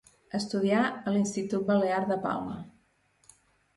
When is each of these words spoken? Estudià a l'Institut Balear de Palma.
Estudià 0.37 0.79
a 0.87 1.13
l'Institut 1.17 1.67
Balear 1.69 2.01
de 2.13 2.21
Palma. 2.27 2.59